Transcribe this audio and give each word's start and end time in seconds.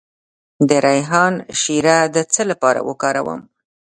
د 0.67 0.69
ریحان 0.85 1.33
شیره 1.61 1.97
د 2.15 2.17
څه 2.33 2.41
لپاره 2.51 2.79
وکاروم؟ 2.89 3.41